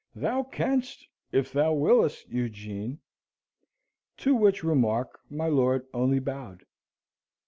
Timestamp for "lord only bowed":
5.45-6.65